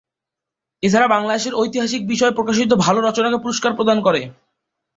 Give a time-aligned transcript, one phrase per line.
[0.83, 4.21] এছাড়া বাংলাদেশের ইতিহাস বিষয়ক প্রকাশিত ভালো রচনাকে পুরস্কার প্রদান করে।